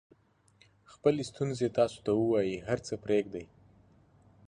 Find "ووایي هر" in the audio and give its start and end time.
2.19-2.79